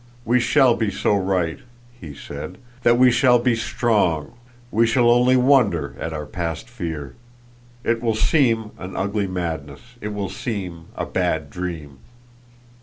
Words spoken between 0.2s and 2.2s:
We shall be so right," he